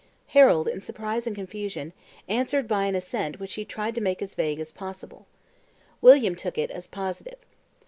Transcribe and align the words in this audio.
Harold, 0.29 0.67
in 0.67 0.81
surprise 0.81 1.27
and 1.27 1.35
confusion, 1.35 1.93
answered 2.27 2.67
by 2.67 2.85
an 2.85 2.95
assent 2.95 3.39
which 3.39 3.53
he 3.53 3.63
tried 3.63 3.93
to 3.93 4.01
make 4.01 4.19
as 4.19 4.33
vague 4.33 4.59
as 4.59 4.71
possible. 4.71 5.27
William 6.01 6.35
took 6.35 6.57
it 6.57 6.71
as 6.71 6.87
positive. 6.87 7.37